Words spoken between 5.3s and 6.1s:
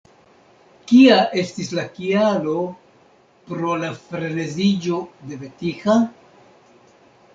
Vetiha?